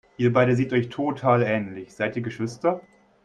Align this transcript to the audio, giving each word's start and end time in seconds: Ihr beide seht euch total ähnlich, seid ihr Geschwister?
Ihr 0.17 0.33
beide 0.33 0.55
seht 0.55 0.73
euch 0.73 0.89
total 0.89 1.43
ähnlich, 1.43 1.93
seid 1.93 2.15
ihr 2.15 2.23
Geschwister? 2.23 2.81